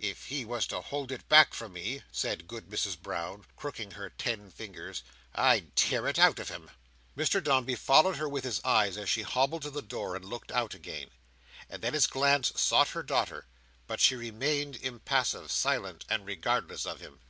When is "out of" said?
6.18-6.48